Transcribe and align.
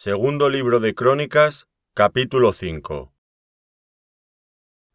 Segundo 0.00 0.48
libro 0.48 0.78
de 0.78 0.94
Crónicas, 0.94 1.66
capítulo 1.92 2.52
5. 2.52 3.12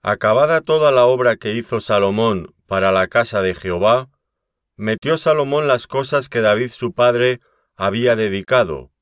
Acabada 0.02 0.62
toda 0.62 0.94
la 0.94 1.08
obra 1.08 1.36
que 1.36 1.52
hizo 1.52 1.82
Salomón 1.82 2.56
para 2.68 2.94
la 2.94 3.08
casa 3.08 3.42
de 3.42 3.54
Jehová, 3.54 4.10
metió 4.78 5.18
Salomón 5.18 5.68
las 5.68 5.88
cosas 5.88 6.30
que 6.30 6.40
David 6.40 6.70
su 6.70 6.94
padre 6.94 7.42
había 7.76 8.16
dedicado, 8.16 8.94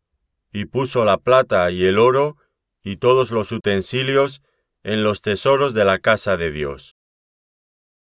y 0.51 0.65
puso 0.65 1.05
la 1.05 1.17
plata 1.17 1.69
y 1.69 1.86
el 1.86 2.00
oro 2.00 2.36
y 2.81 2.97
todos 2.97 3.29
los 3.29 3.52
utensilios 3.52 4.41
en 4.81 5.04
los 5.04 5.21
tesoros 5.21 5.75
de 5.75 5.86
la 5.86 5.99
casa 5.99 6.36
de 6.36 6.49
Dios. 6.49 6.95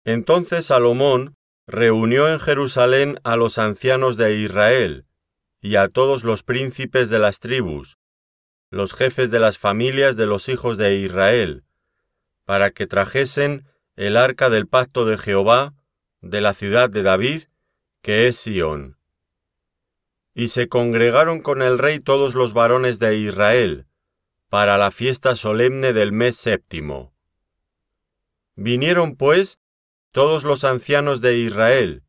Entonces 0.06 0.64
Salomón 0.64 1.36
reunió 1.66 2.32
en 2.32 2.40
Jerusalén 2.40 3.20
a 3.22 3.36
los 3.36 3.58
ancianos 3.58 4.16
de 4.16 4.34
Israel, 4.36 5.04
y 5.62 5.76
a 5.76 5.88
todos 5.88 6.24
los 6.24 6.42
príncipes 6.42 7.08
de 7.08 7.20
las 7.20 7.38
tribus, 7.38 7.96
los 8.68 8.92
jefes 8.92 9.30
de 9.30 9.38
las 9.38 9.58
familias 9.58 10.16
de 10.16 10.26
los 10.26 10.48
hijos 10.48 10.76
de 10.76 10.96
Israel, 10.96 11.64
para 12.44 12.72
que 12.72 12.88
trajesen 12.88 13.64
el 13.94 14.16
arca 14.16 14.50
del 14.50 14.66
pacto 14.66 15.04
de 15.04 15.16
Jehová 15.16 15.74
de 16.20 16.40
la 16.40 16.52
ciudad 16.52 16.90
de 16.90 17.04
David, 17.04 17.44
que 18.02 18.26
es 18.26 18.36
Sión. 18.36 18.98
Y 20.34 20.48
se 20.48 20.68
congregaron 20.68 21.40
con 21.40 21.62
el 21.62 21.78
rey 21.78 22.00
todos 22.00 22.34
los 22.34 22.54
varones 22.54 22.98
de 22.98 23.16
Israel, 23.16 23.86
para 24.48 24.78
la 24.78 24.90
fiesta 24.90 25.36
solemne 25.36 25.92
del 25.92 26.10
mes 26.10 26.36
séptimo. 26.36 27.14
Vinieron, 28.56 29.16
pues, 29.16 29.60
todos 30.10 30.42
los 30.44 30.64
ancianos 30.64 31.20
de 31.20 31.38
Israel, 31.38 32.02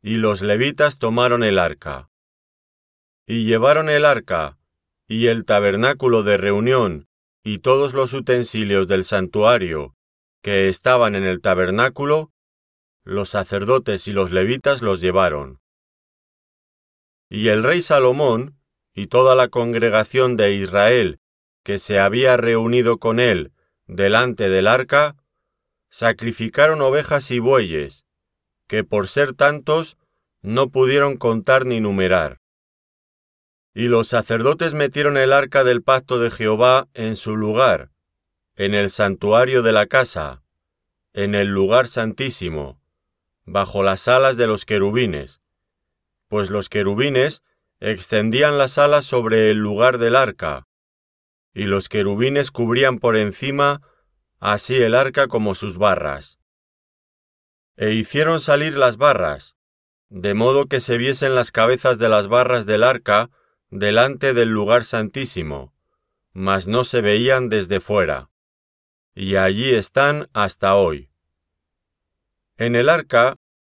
y 0.00 0.16
los 0.16 0.40
levitas 0.40 0.98
tomaron 0.98 1.44
el 1.44 1.58
arca. 1.58 2.10
Y 3.26 3.46
llevaron 3.46 3.88
el 3.88 4.04
arca, 4.04 4.58
y 5.06 5.28
el 5.28 5.44
tabernáculo 5.44 6.22
de 6.22 6.36
reunión, 6.36 7.08
y 7.42 7.58
todos 7.58 7.94
los 7.94 8.12
utensilios 8.12 8.86
del 8.86 9.04
santuario, 9.04 9.94
que 10.42 10.68
estaban 10.68 11.14
en 11.14 11.24
el 11.24 11.40
tabernáculo, 11.40 12.32
los 13.02 13.30
sacerdotes 13.30 14.08
y 14.08 14.12
los 14.12 14.30
levitas 14.30 14.82
los 14.82 15.00
llevaron. 15.00 15.60
Y 17.30 17.48
el 17.48 17.62
rey 17.62 17.80
Salomón, 17.82 18.58
y 18.94 19.06
toda 19.06 19.34
la 19.34 19.48
congregación 19.48 20.36
de 20.36 20.54
Israel, 20.54 21.18
que 21.62 21.78
se 21.78 21.98
había 21.98 22.36
reunido 22.36 22.98
con 22.98 23.20
él 23.20 23.52
delante 23.86 24.50
del 24.50 24.66
arca, 24.66 25.16
sacrificaron 25.90 26.82
ovejas 26.82 27.30
y 27.30 27.38
bueyes, 27.38 28.04
que 28.68 28.84
por 28.84 29.08
ser 29.08 29.32
tantos 29.32 29.96
no 30.42 30.68
pudieron 30.68 31.16
contar 31.16 31.64
ni 31.64 31.80
numerar. 31.80 32.43
Y 33.74 33.88
los 33.88 34.06
sacerdotes 34.06 34.72
metieron 34.72 35.16
el 35.16 35.32
arca 35.32 35.64
del 35.64 35.82
pacto 35.82 36.20
de 36.20 36.30
Jehová 36.30 36.86
en 36.94 37.16
su 37.16 37.36
lugar, 37.36 37.90
en 38.54 38.72
el 38.72 38.90
santuario 38.90 39.62
de 39.62 39.72
la 39.72 39.86
casa, 39.86 40.44
en 41.12 41.34
el 41.34 41.48
lugar 41.48 41.88
santísimo, 41.88 42.80
bajo 43.44 43.82
las 43.82 44.06
alas 44.06 44.36
de 44.36 44.46
los 44.46 44.64
querubines, 44.64 45.40
pues 46.28 46.50
los 46.50 46.68
querubines 46.68 47.42
extendían 47.80 48.58
las 48.58 48.78
alas 48.78 49.04
sobre 49.04 49.50
el 49.50 49.58
lugar 49.58 49.98
del 49.98 50.14
arca, 50.14 50.68
y 51.52 51.64
los 51.64 51.88
querubines 51.88 52.52
cubrían 52.52 52.98
por 52.98 53.16
encima 53.16 53.82
así 54.38 54.80
el 54.80 54.94
arca 54.94 55.26
como 55.26 55.54
sus 55.54 55.78
barras. 55.78 56.38
E 57.76 57.90
hicieron 57.92 58.40
salir 58.40 58.76
las 58.76 58.98
barras, 58.98 59.56
de 60.10 60.34
modo 60.34 60.66
que 60.66 60.80
se 60.80 60.96
viesen 60.96 61.34
las 61.34 61.50
cabezas 61.50 61.98
de 61.98 62.08
las 62.08 62.28
barras 62.28 62.66
del 62.66 62.84
arca 62.84 63.30
delante 63.74 64.34
del 64.34 64.50
lugar 64.50 64.84
santísimo, 64.84 65.74
mas 66.32 66.68
no 66.68 66.84
se 66.84 67.00
veían 67.00 67.48
desde 67.48 67.80
fuera. 67.80 68.30
Y 69.16 69.34
allí 69.34 69.74
están 69.74 70.28
hasta 70.32 70.76
hoy. 70.76 71.10
En 72.56 72.76
el 72.76 72.88
arca 72.88 73.34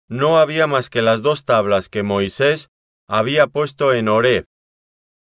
no 0.07 0.39
había 0.39 0.67
más 0.67 0.91
que 0.91 1.01
las 1.01 1.23
dos 1.23 1.47
tablas 1.47 1.89
que 1.89 2.03
Moisés 2.03 2.69
había 3.07 3.47
puesto 3.47 3.95
en 3.95 4.09
Horeb, 4.09 4.45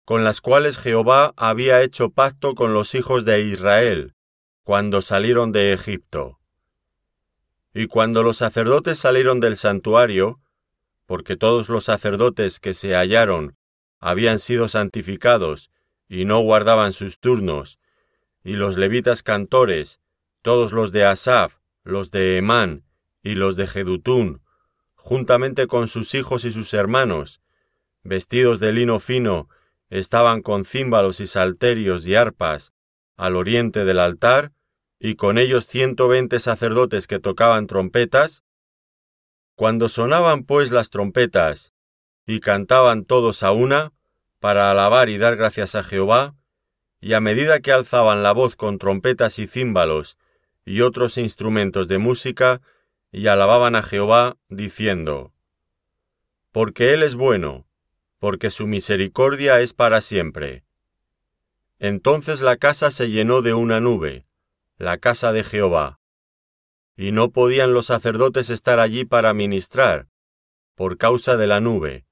con 0.05 0.23
las 0.23 0.41
cuales 0.41 0.79
Jehová 0.79 1.33
había 1.37 1.83
hecho 1.83 2.09
pacto 2.09 2.55
con 2.55 2.73
los 2.73 2.95
hijos 2.95 3.25
de 3.25 3.43
Israel, 3.43 4.15
cuando 4.63 5.03
salieron 5.03 5.51
de 5.51 5.71
Egipto. 5.71 6.39
Y 7.75 7.85
cuando 7.85 8.23
los 8.23 8.37
sacerdotes 8.37 8.97
salieron 8.97 9.39
del 9.39 9.55
santuario, 9.55 10.39
porque 11.05 11.37
todos 11.37 11.69
los 11.69 11.83
sacerdotes 11.83 12.59
que 12.59 12.73
se 12.73 12.95
hallaron 12.95 13.56
habían 13.99 14.39
sido 14.39 14.67
santificados 14.67 15.71
y 16.07 16.25
no 16.25 16.39
guardaban 16.39 16.91
sus 16.91 17.19
turnos, 17.19 17.79
y 18.43 18.53
los 18.53 18.77
levitas 18.77 19.23
cantores, 19.23 19.99
todos 20.41 20.71
los 20.71 20.91
de 20.91 21.03
Asaf, 21.05 21.57
los 21.83 22.11
de 22.11 22.37
Emán 22.37 22.83
y 23.21 23.35
los 23.35 23.55
de 23.55 23.67
Jedutún, 23.67 24.41
juntamente 24.95 25.67
con 25.67 25.87
sus 25.87 26.13
hijos 26.15 26.45
y 26.45 26.51
sus 26.51 26.73
hermanos, 26.73 27.41
vestidos 28.03 28.59
de 28.59 28.71
lino 28.71 28.99
fino, 28.99 29.49
estaban 29.89 30.41
con 30.41 30.65
címbalos 30.65 31.19
y 31.19 31.27
salterios 31.27 32.05
y 32.05 32.15
arpas 32.15 32.73
al 33.17 33.35
oriente 33.35 33.83
del 33.83 33.99
altar, 33.99 34.53
y 34.99 35.15
con 35.15 35.37
ellos 35.37 35.65
ciento 35.65 36.07
veinte 36.07 36.39
sacerdotes 36.39 37.07
que 37.07 37.19
tocaban 37.19 37.67
trompetas. 37.67 38.43
Cuando 39.55 39.89
sonaban 39.89 40.43
pues 40.43 40.71
las 40.71 40.89
trompetas, 40.89 41.73
y 42.27 42.41
cantaban 42.41 43.05
todos 43.05 43.41
a 43.41 43.53
una, 43.53 43.93
para 44.39 44.69
alabar 44.69 45.09
y 45.09 45.17
dar 45.17 45.37
gracias 45.37 45.75
a 45.75 45.83
Jehová, 45.83 46.35
y 46.99 47.13
a 47.13 47.21
medida 47.21 47.61
que 47.61 47.71
alzaban 47.71 48.21
la 48.21 48.33
voz 48.33 48.57
con 48.57 48.77
trompetas 48.77 49.39
y 49.39 49.47
címbalos 49.47 50.17
y 50.65 50.81
otros 50.81 51.17
instrumentos 51.17 51.87
de 51.87 51.97
música, 51.97 52.61
y 53.13 53.27
alababan 53.27 53.75
a 53.75 53.81
Jehová, 53.81 54.35
diciendo, 54.49 55.31
Porque 56.51 56.93
Él 56.93 57.01
es 57.01 57.15
bueno, 57.15 57.65
porque 58.19 58.49
su 58.49 58.67
misericordia 58.67 59.61
es 59.61 59.73
para 59.73 60.01
siempre. 60.01 60.65
Entonces 61.79 62.41
la 62.41 62.57
casa 62.57 62.91
se 62.91 63.09
llenó 63.09 63.41
de 63.41 63.53
una 63.53 63.79
nube, 63.79 64.25
la 64.77 64.97
casa 64.97 65.31
de 65.31 65.45
Jehová, 65.45 66.01
y 66.97 67.13
no 67.13 67.31
podían 67.31 67.71
los 67.71 67.85
sacerdotes 67.85 68.49
estar 68.49 68.81
allí 68.81 69.05
para 69.05 69.33
ministrar, 69.33 70.09
por 70.75 70.97
causa 70.97 71.37
de 71.37 71.47
la 71.47 71.61
nube, 71.61 72.06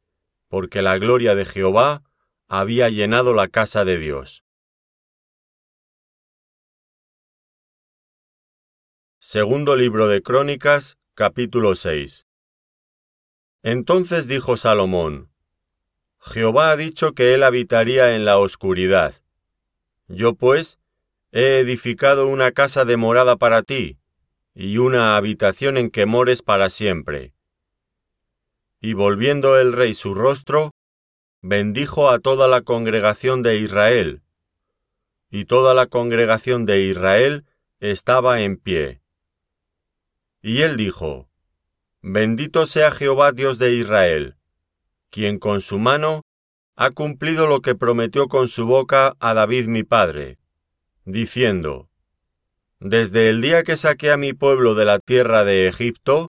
porque 0.55 0.81
la 0.81 0.97
gloria 0.97 1.35
de 1.35 1.43
Jehová 1.43 2.01
había 2.47 2.87
llenado 2.87 3.33
la 3.33 3.49
casa 3.49 3.83
de 3.83 3.97
Dios. 3.97 4.45
Segundo 9.19 9.75
libro 9.75 10.07
de 10.07 10.21
Crónicas, 10.21 10.97
capítulo 11.13 11.75
6. 11.75 12.25
Entonces 13.63 14.29
dijo 14.29 14.55
Salomón, 14.55 15.29
Jehová 16.21 16.71
ha 16.71 16.77
dicho 16.77 17.11
que 17.11 17.33
él 17.33 17.43
habitaría 17.43 18.15
en 18.15 18.23
la 18.23 18.37
oscuridad. 18.37 19.13
Yo 20.07 20.35
pues 20.35 20.79
he 21.33 21.59
edificado 21.59 22.27
una 22.27 22.53
casa 22.53 22.85
de 22.85 22.95
morada 22.95 23.35
para 23.35 23.61
ti, 23.61 23.99
y 24.53 24.77
una 24.77 25.17
habitación 25.17 25.77
en 25.77 25.89
que 25.89 26.05
mores 26.05 26.41
para 26.41 26.69
siempre 26.69 27.34
y 28.81 28.93
volviendo 28.93 29.59
el 29.59 29.73
rey 29.73 29.93
su 29.93 30.13
rostro, 30.13 30.71
bendijo 31.41 32.09
a 32.09 32.19
toda 32.19 32.47
la 32.47 32.61
congregación 32.61 33.43
de 33.43 33.57
Israel, 33.57 34.21
y 35.29 35.45
toda 35.45 35.73
la 35.73 35.87
congregación 35.87 36.65
de 36.65 36.81
Israel 36.81 37.45
estaba 37.79 38.41
en 38.41 38.57
pie. 38.57 39.01
Y 40.41 40.61
él 40.61 40.77
dijo, 40.77 41.29
Bendito 42.01 42.67
sea 42.67 42.91
Jehová 42.91 43.31
Dios 43.31 43.57
de 43.57 43.73
Israel, 43.73 44.37
quien 45.09 45.39
con 45.39 45.61
su 45.61 45.79
mano 45.79 46.21
ha 46.75 46.91
cumplido 46.91 47.47
lo 47.47 47.61
que 47.61 47.73
prometió 47.73 48.27
con 48.27 48.47
su 48.47 48.65
boca 48.65 49.15
a 49.19 49.33
David 49.33 49.67
mi 49.67 49.83
padre, 49.83 50.37
diciendo, 51.05 51.89
Desde 52.79 53.29
el 53.29 53.41
día 53.41 53.63
que 53.63 53.77
saqué 53.77 54.11
a 54.11 54.17
mi 54.17 54.33
pueblo 54.33 54.75
de 54.75 54.85
la 54.85 54.99
tierra 54.99 55.45
de 55.45 55.67
Egipto, 55.67 56.31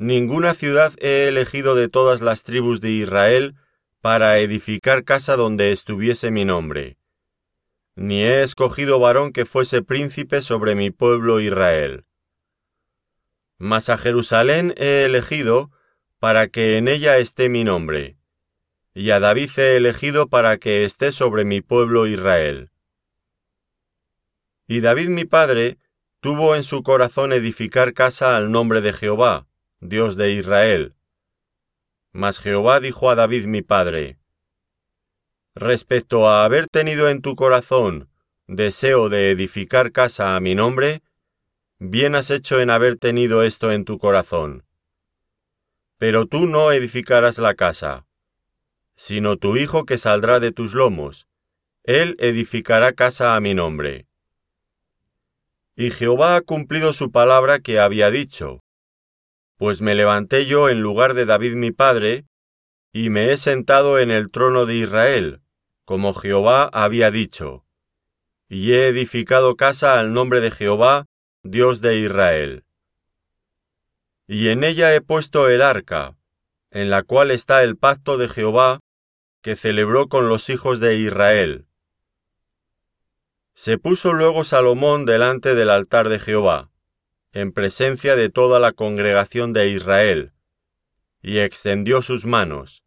Ninguna 0.00 0.54
ciudad 0.54 0.92
he 0.98 1.26
elegido 1.26 1.74
de 1.74 1.88
todas 1.88 2.20
las 2.20 2.44
tribus 2.44 2.80
de 2.80 2.92
Israel 2.92 3.56
para 4.00 4.38
edificar 4.38 5.02
casa 5.02 5.34
donde 5.34 5.72
estuviese 5.72 6.30
mi 6.30 6.44
nombre. 6.44 6.98
Ni 7.96 8.22
he 8.22 8.44
escogido 8.44 9.00
varón 9.00 9.32
que 9.32 9.44
fuese 9.44 9.82
príncipe 9.82 10.40
sobre 10.40 10.76
mi 10.76 10.92
pueblo 10.92 11.40
Israel. 11.40 12.04
Mas 13.58 13.88
a 13.88 13.98
Jerusalén 13.98 14.72
he 14.76 15.02
elegido 15.02 15.72
para 16.20 16.46
que 16.46 16.76
en 16.76 16.86
ella 16.86 17.18
esté 17.18 17.48
mi 17.48 17.64
nombre, 17.64 18.18
y 18.94 19.10
a 19.10 19.18
David 19.18 19.50
he 19.56 19.74
elegido 19.74 20.28
para 20.28 20.58
que 20.58 20.84
esté 20.84 21.10
sobre 21.10 21.44
mi 21.44 21.60
pueblo 21.60 22.06
Israel. 22.06 22.70
Y 24.68 24.78
David 24.78 25.08
mi 25.08 25.24
padre 25.24 25.76
tuvo 26.20 26.54
en 26.54 26.62
su 26.62 26.84
corazón 26.84 27.32
edificar 27.32 27.94
casa 27.94 28.36
al 28.36 28.52
nombre 28.52 28.80
de 28.80 28.92
Jehová, 28.92 29.47
Dios 29.80 30.16
de 30.16 30.32
Israel. 30.32 30.96
Mas 32.10 32.40
Jehová 32.40 32.80
dijo 32.80 33.10
a 33.10 33.14
David 33.14 33.46
mi 33.46 33.62
padre, 33.62 34.18
respecto 35.54 36.28
a 36.28 36.44
haber 36.44 36.66
tenido 36.66 37.08
en 37.08 37.22
tu 37.22 37.36
corazón 37.36 38.10
deseo 38.48 39.08
de 39.08 39.30
edificar 39.30 39.92
casa 39.92 40.34
a 40.34 40.40
mi 40.40 40.56
nombre, 40.56 41.02
bien 41.78 42.16
has 42.16 42.30
hecho 42.30 42.60
en 42.60 42.70
haber 42.70 42.96
tenido 42.96 43.44
esto 43.44 43.70
en 43.70 43.84
tu 43.84 43.98
corazón. 43.98 44.64
Pero 45.96 46.26
tú 46.26 46.46
no 46.46 46.72
edificarás 46.72 47.38
la 47.38 47.54
casa, 47.54 48.04
sino 48.96 49.36
tu 49.36 49.56
hijo 49.56 49.84
que 49.84 49.96
saldrá 49.96 50.40
de 50.40 50.50
tus 50.50 50.74
lomos, 50.74 51.28
él 51.84 52.16
edificará 52.18 52.92
casa 52.94 53.36
a 53.36 53.40
mi 53.40 53.54
nombre. 53.54 54.08
Y 55.76 55.92
Jehová 55.92 56.34
ha 56.34 56.40
cumplido 56.40 56.92
su 56.92 57.12
palabra 57.12 57.60
que 57.60 57.78
había 57.78 58.10
dicho, 58.10 58.64
pues 59.58 59.82
me 59.82 59.94
levanté 59.94 60.46
yo 60.46 60.68
en 60.68 60.80
lugar 60.80 61.14
de 61.14 61.26
David 61.26 61.54
mi 61.56 61.72
padre, 61.72 62.24
y 62.92 63.10
me 63.10 63.32
he 63.32 63.36
sentado 63.36 63.98
en 63.98 64.10
el 64.10 64.30
trono 64.30 64.64
de 64.64 64.76
Israel, 64.76 65.42
como 65.84 66.14
Jehová 66.14 66.70
había 66.72 67.10
dicho, 67.10 67.64
y 68.48 68.72
he 68.72 68.88
edificado 68.88 69.56
casa 69.56 69.98
al 69.98 70.12
nombre 70.12 70.40
de 70.40 70.52
Jehová, 70.52 71.06
Dios 71.42 71.80
de 71.80 71.98
Israel. 71.98 72.64
Y 74.26 74.48
en 74.48 74.62
ella 74.62 74.94
he 74.94 75.00
puesto 75.00 75.48
el 75.48 75.60
arca, 75.60 76.16
en 76.70 76.88
la 76.88 77.02
cual 77.02 77.30
está 77.30 77.62
el 77.62 77.76
pacto 77.76 78.16
de 78.16 78.28
Jehová, 78.28 78.80
que 79.42 79.56
celebró 79.56 80.08
con 80.08 80.28
los 80.28 80.50
hijos 80.50 80.78
de 80.78 80.98
Israel. 80.98 81.66
Se 83.54 83.76
puso 83.76 84.12
luego 84.12 84.44
Salomón 84.44 85.04
delante 85.04 85.56
del 85.56 85.70
altar 85.70 86.08
de 86.08 86.20
Jehová, 86.20 86.67
en 87.40 87.52
presencia 87.52 88.16
de 88.16 88.30
toda 88.30 88.58
la 88.58 88.72
congregación 88.72 89.52
de 89.52 89.68
Israel, 89.68 90.32
y 91.22 91.38
extendió 91.38 92.02
sus 92.02 92.26
manos. 92.26 92.82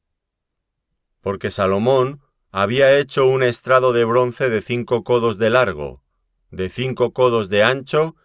Porque 1.21 1.51
Salomón 1.51 2.21
había 2.51 2.97
hecho 2.99 3.27
un 3.27 3.43
estrado 3.43 3.93
de 3.93 4.03
bronce 4.03 4.49
de 4.49 4.61
cinco 4.61 5.03
codos 5.03 5.37
de 5.37 5.49
largo, 5.49 6.03
de 6.49 6.67
cinco 6.67 7.13
codos 7.13 7.47
de 7.47 7.63
ancho 7.63 8.15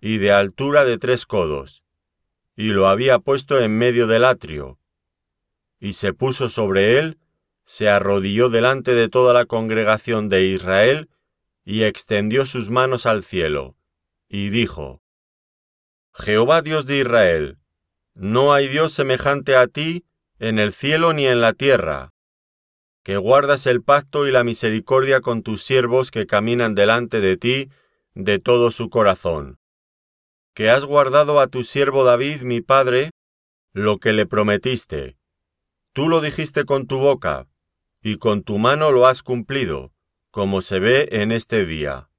y 0.00 0.18
de 0.18 0.32
altura 0.32 0.84
de 0.84 0.98
tres 0.98 1.26
codos, 1.26 1.84
y 2.56 2.70
lo 2.70 2.88
había 2.88 3.20
puesto 3.20 3.60
en 3.60 3.78
medio 3.78 4.08
del 4.08 4.24
atrio. 4.24 4.80
Y 5.78 5.92
se 5.92 6.12
puso 6.12 6.48
sobre 6.48 6.98
él, 6.98 7.18
se 7.64 7.88
arrodilló 7.88 8.48
delante 8.48 8.94
de 8.94 9.08
toda 9.08 9.32
la 9.32 9.44
congregación 9.44 10.28
de 10.28 10.44
Israel, 10.46 11.08
y 11.64 11.84
extendió 11.84 12.46
sus 12.46 12.68
manos 12.68 13.06
al 13.06 13.22
cielo, 13.22 13.76
y 14.28 14.48
dijo, 14.48 15.02
Jehová 16.18 16.62
Dios 16.62 16.84
de 16.84 16.98
Israel, 16.98 17.58
no 18.14 18.52
hay 18.52 18.66
Dios 18.66 18.92
semejante 18.92 19.54
a 19.54 19.68
ti 19.68 20.04
en 20.40 20.58
el 20.58 20.72
cielo 20.72 21.12
ni 21.12 21.26
en 21.26 21.40
la 21.40 21.52
tierra, 21.52 22.12
que 23.04 23.16
guardas 23.16 23.66
el 23.66 23.82
pacto 23.82 24.26
y 24.26 24.32
la 24.32 24.42
misericordia 24.42 25.20
con 25.20 25.42
tus 25.42 25.62
siervos 25.62 26.10
que 26.10 26.26
caminan 26.26 26.74
delante 26.74 27.20
de 27.20 27.36
ti 27.36 27.70
de 28.14 28.40
todo 28.40 28.72
su 28.72 28.90
corazón, 28.90 29.58
que 30.54 30.70
has 30.70 30.84
guardado 30.84 31.38
a 31.38 31.46
tu 31.46 31.62
siervo 31.62 32.02
David 32.02 32.42
mi 32.42 32.60
padre 32.60 33.10
lo 33.72 33.98
que 33.98 34.12
le 34.12 34.26
prometiste. 34.26 35.16
Tú 35.92 36.08
lo 36.08 36.20
dijiste 36.20 36.64
con 36.64 36.88
tu 36.88 36.98
boca, 36.98 37.46
y 38.02 38.16
con 38.16 38.42
tu 38.42 38.58
mano 38.58 38.90
lo 38.90 39.06
has 39.06 39.22
cumplido, 39.22 39.92
como 40.32 40.62
se 40.62 40.80
ve 40.80 41.08
en 41.12 41.30
este 41.30 41.64
día. 41.64 42.10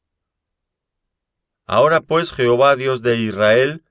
Ahora 1.66 2.00
pues 2.00 2.32
Jehová 2.32 2.78
Dios 2.78 3.02
de 3.02 3.18
Israel, 3.18 3.84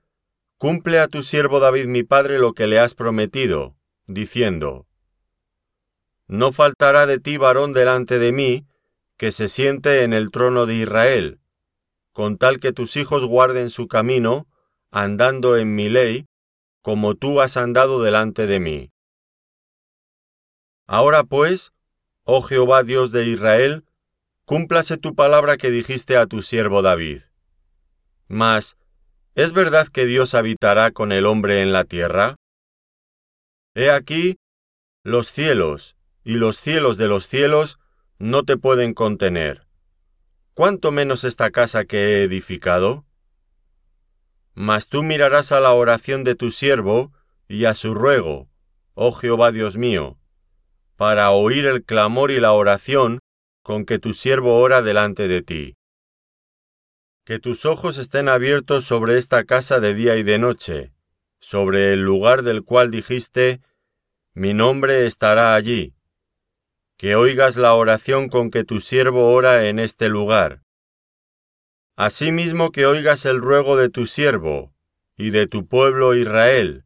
Cumple 0.59 0.99
a 0.99 1.07
tu 1.07 1.23
siervo 1.23 1.61
David 1.61 1.85
mi 1.85 2.03
padre 2.03 2.37
lo 2.37 2.51
que 2.51 2.67
le 2.67 2.79
has 2.79 2.93
prometido, 2.93 3.77
diciendo, 4.07 4.87
No 6.27 6.51
faltará 6.51 7.05
de 7.05 7.17
ti 7.17 7.37
varón 7.37 7.71
delante 7.71 8.19
de 8.19 8.33
mí, 8.33 8.67
que 9.15 9.31
se 9.31 9.47
siente 9.47 10.03
en 10.03 10.11
el 10.11 10.31
trono 10.31 10.65
de 10.65 10.75
Israel, 10.75 11.39
con 12.11 12.37
tal 12.37 12.59
que 12.59 12.73
tus 12.73 12.97
hijos 12.97 13.23
guarden 13.23 13.69
su 13.69 13.87
camino, 13.87 14.49
andando 14.91 15.55
en 15.55 15.75
mi 15.75 15.87
ley, 15.87 16.25
como 16.81 17.15
tú 17.15 17.39
has 17.39 17.55
andado 17.55 18.03
delante 18.03 18.45
de 18.45 18.59
mí. 18.59 18.91
Ahora 20.87 21.23
pues, 21.23 21.71
oh 22.25 22.41
Jehová 22.41 22.83
Dios 22.83 23.13
de 23.13 23.25
Israel, 23.27 23.85
cúmplase 24.43 24.97
tu 24.97 25.15
palabra 25.15 25.55
que 25.55 25.69
dijiste 25.69 26.17
a 26.17 26.25
tu 26.27 26.41
siervo 26.41 26.81
David. 26.81 27.21
Mas, 28.27 28.75
¿Es 29.39 29.53
verdad 29.53 29.87
que 29.87 30.05
Dios 30.05 30.35
habitará 30.35 30.91
con 30.91 31.13
el 31.13 31.25
hombre 31.25 31.61
en 31.61 31.71
la 31.71 31.85
tierra? 31.85 32.35
He 33.73 33.89
aquí, 33.89 34.37
los 35.01 35.31
cielos 35.31 35.95
y 36.25 36.33
los 36.33 36.57
cielos 36.59 36.97
de 36.97 37.07
los 37.07 37.25
cielos 37.25 37.79
no 38.17 38.43
te 38.43 38.57
pueden 38.57 38.93
contener. 38.93 39.65
¿Cuánto 40.53 40.91
menos 40.91 41.23
esta 41.23 41.51
casa 41.51 41.85
que 41.85 41.99
he 41.99 42.23
edificado? 42.23 43.05
Mas 44.55 44.89
tú 44.89 45.03
mirarás 45.03 45.53
a 45.53 45.61
la 45.61 45.71
oración 45.71 46.25
de 46.25 46.35
tu 46.35 46.51
siervo 46.51 47.13
y 47.47 47.63
a 47.63 47.75
su 47.75 47.93
ruego, 47.93 48.49
oh 48.93 49.13
Jehová 49.13 49.53
Dios 49.53 49.77
mío, 49.77 50.17
para 50.97 51.31
oír 51.31 51.65
el 51.65 51.85
clamor 51.85 52.31
y 52.31 52.41
la 52.41 52.51
oración 52.51 53.19
con 53.63 53.85
que 53.85 53.99
tu 53.99 54.13
siervo 54.13 54.59
ora 54.59 54.81
delante 54.81 55.29
de 55.29 55.41
ti. 55.41 55.78
Que 57.29 57.37
tus 57.37 57.67
ojos 57.67 57.99
estén 57.99 58.27
abiertos 58.27 58.85
sobre 58.85 59.19
esta 59.19 59.43
casa 59.43 59.79
de 59.79 59.93
día 59.93 60.15
y 60.15 60.23
de 60.23 60.39
noche, 60.39 60.93
sobre 61.39 61.93
el 61.93 62.01
lugar 62.01 62.41
del 62.41 62.63
cual 62.63 62.89
dijiste, 62.89 63.61
mi 64.33 64.55
nombre 64.55 65.05
estará 65.05 65.53
allí. 65.53 65.93
Que 66.97 67.13
oigas 67.13 67.55
la 67.55 67.75
oración 67.75 68.29
con 68.29 68.49
que 68.49 68.63
tu 68.63 68.81
siervo 68.81 69.31
ora 69.31 69.67
en 69.67 69.77
este 69.77 70.09
lugar. 70.09 70.63
Asimismo 71.95 72.71
que 72.71 72.87
oigas 72.87 73.27
el 73.27 73.37
ruego 73.37 73.77
de 73.77 73.89
tu 73.89 74.07
siervo 74.07 74.73
y 75.15 75.29
de 75.29 75.45
tu 75.45 75.67
pueblo 75.67 76.15
Israel, 76.15 76.85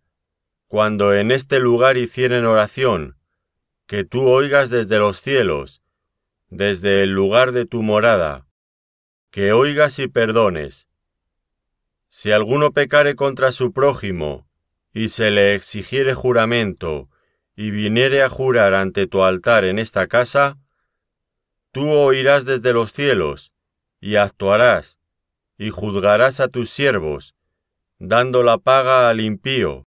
cuando 0.68 1.14
en 1.14 1.32
este 1.32 1.62
lugar 1.62 1.96
hicieren 1.96 2.44
oración, 2.44 3.16
que 3.88 4.04
tú 4.04 4.28
oigas 4.28 4.70
desde 4.70 4.98
los 4.98 5.22
cielos, 5.22 5.82
desde 6.50 7.02
el 7.02 7.12
lugar 7.12 7.54
de 7.54 7.66
tu 7.66 7.82
morada 7.82 8.46
que 9.34 9.52
oigas 9.52 9.98
y 9.98 10.08
perdones. 10.08 10.88
Si 12.08 12.32
alguno 12.32 12.72
pecare 12.72 13.16
contra 13.16 13.52
su 13.52 13.74
prójimo, 13.74 14.48
y 14.94 15.10
se 15.10 15.32
le 15.32 15.56
exigiere 15.56 16.14
juramento, 16.14 17.10
y 17.56 17.72
viniere 17.72 18.22
a 18.22 18.30
jurar 18.30 18.76
ante 18.76 19.08
tu 19.08 19.24
altar 19.24 19.66
en 19.66 19.80
esta 19.80 20.06
casa, 20.06 20.60
tú 21.72 21.90
oirás 21.90 22.46
desde 22.46 22.74
los 22.74 22.94
cielos, 22.94 23.52
y 24.00 24.18
actuarás, 24.18 25.00
y 25.58 25.72
juzgarás 25.72 26.40
a 26.40 26.48
tus 26.48 26.70
siervos, 26.70 27.34
dando 27.98 28.44
la 28.44 28.60
paga 28.60 29.10
al 29.10 29.20
impío, 29.20 29.88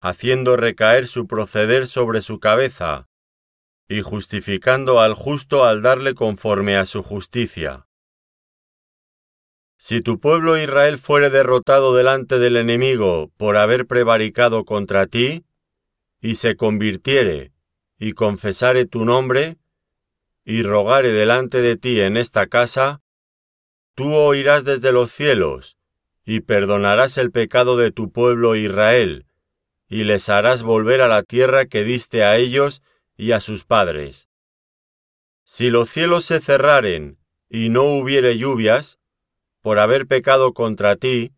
haciendo 0.00 0.56
recaer 0.56 1.08
su 1.08 1.26
proceder 1.26 1.88
sobre 1.88 2.22
su 2.22 2.40
cabeza, 2.40 3.06
y 3.86 4.00
justificando 4.00 4.98
al 4.98 5.12
justo 5.12 5.66
al 5.66 5.82
darle 5.82 6.14
conforme 6.14 6.78
a 6.78 6.86
su 6.86 7.02
justicia. 7.02 7.87
Si 9.80 10.02
tu 10.02 10.18
pueblo 10.18 10.58
Israel 10.58 10.98
fuere 10.98 11.30
derrotado 11.30 11.94
delante 11.94 12.40
del 12.40 12.56
enemigo 12.56 13.30
por 13.36 13.56
haber 13.56 13.86
prevaricado 13.86 14.64
contra 14.64 15.06
ti, 15.06 15.44
y 16.20 16.34
se 16.34 16.56
convirtiere, 16.56 17.52
y 17.96 18.12
confesare 18.12 18.86
tu 18.86 19.04
nombre, 19.04 19.56
y 20.44 20.64
rogare 20.64 21.12
delante 21.12 21.62
de 21.62 21.76
ti 21.76 22.00
en 22.00 22.16
esta 22.16 22.48
casa, 22.48 23.02
tú 23.94 24.14
oirás 24.14 24.64
desde 24.64 24.90
los 24.90 25.12
cielos, 25.12 25.78
y 26.24 26.40
perdonarás 26.40 27.16
el 27.16 27.30
pecado 27.30 27.76
de 27.76 27.92
tu 27.92 28.10
pueblo 28.10 28.56
Israel, 28.56 29.26
y 29.88 30.02
les 30.02 30.28
harás 30.28 30.64
volver 30.64 31.02
a 31.02 31.08
la 31.08 31.22
tierra 31.22 31.66
que 31.66 31.84
diste 31.84 32.24
a 32.24 32.36
ellos 32.36 32.82
y 33.16 33.30
a 33.30 33.38
sus 33.38 33.64
padres. 33.64 34.28
Si 35.44 35.70
los 35.70 35.88
cielos 35.88 36.24
se 36.24 36.40
cerraren, 36.40 37.16
y 37.48 37.68
no 37.68 37.84
hubiere 37.84 38.36
lluvias, 38.36 38.97
por 39.68 39.80
haber 39.80 40.06
pecado 40.06 40.54
contra 40.54 40.96
ti, 40.96 41.34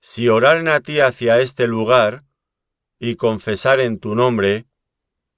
si 0.00 0.28
oraren 0.28 0.66
a 0.66 0.80
ti 0.80 0.98
hacia 0.98 1.38
este 1.38 1.68
lugar, 1.68 2.24
y 2.98 3.14
confesaren 3.14 4.00
tu 4.00 4.16
nombre, 4.16 4.66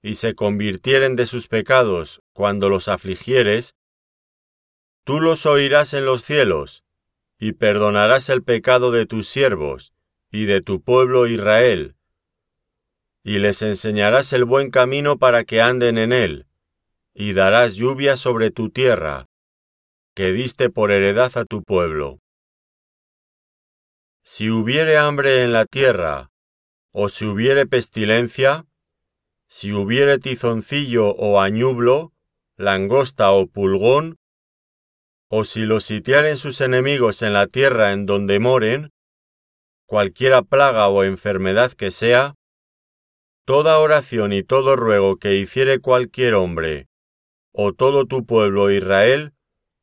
y 0.01 0.15
se 0.15 0.33
convirtieren 0.33 1.15
de 1.15 1.27
sus 1.27 1.47
pecados 1.47 2.23
cuando 2.33 2.69
los 2.69 2.87
afligieres, 2.87 3.75
tú 5.03 5.21
los 5.21 5.45
oirás 5.45 5.93
en 5.93 6.05
los 6.05 6.23
cielos, 6.23 6.83
y 7.37 7.51
perdonarás 7.51 8.29
el 8.29 8.41
pecado 8.41 8.89
de 8.89 9.05
tus 9.05 9.27
siervos 9.27 9.93
y 10.31 10.45
de 10.45 10.61
tu 10.61 10.81
pueblo 10.81 11.27
Israel, 11.27 11.97
y 13.23 13.37
les 13.37 13.61
enseñarás 13.61 14.33
el 14.33 14.45
buen 14.45 14.71
camino 14.71 15.19
para 15.19 15.43
que 15.43 15.61
anden 15.61 15.99
en 15.99 16.13
él, 16.13 16.47
y 17.13 17.33
darás 17.33 17.75
lluvia 17.75 18.17
sobre 18.17 18.49
tu 18.49 18.71
tierra, 18.71 19.27
que 20.15 20.33
diste 20.33 20.69
por 20.69 20.91
heredad 20.91 21.31
a 21.37 21.45
tu 21.45 21.63
pueblo. 21.63 22.19
Si 24.23 24.49
hubiere 24.49 24.97
hambre 24.97 25.43
en 25.43 25.53
la 25.53 25.65
tierra, 25.65 26.31
o 26.91 27.09
si 27.09 27.25
hubiere 27.25 27.65
pestilencia, 27.65 28.65
si 29.47 29.73
hubiere 29.73 30.19
tizoncillo 30.19 31.09
o 31.11 31.39
añublo, 31.39 32.13
langosta 32.57 33.31
o 33.31 33.47
pulgón, 33.47 34.17
o 35.29 35.45
si 35.45 35.61
los 35.61 35.85
sitiaren 35.85 36.37
sus 36.37 36.59
enemigos 36.61 37.21
en 37.21 37.33
la 37.33 37.47
tierra 37.47 37.93
en 37.93 38.05
donde 38.05 38.39
moren, 38.39 38.91
cualquiera 39.85 40.41
plaga 40.41 40.89
o 40.89 41.03
enfermedad 41.03 41.71
que 41.71 41.91
sea, 41.91 42.35
toda 43.45 43.79
oración 43.79 44.33
y 44.33 44.43
todo 44.43 44.75
ruego 44.75 45.17
que 45.17 45.35
hiciere 45.35 45.79
cualquier 45.79 46.33
hombre, 46.33 46.87
o 47.53 47.73
todo 47.73 48.05
tu 48.05 48.25
pueblo 48.25 48.71
Israel, 48.71 49.33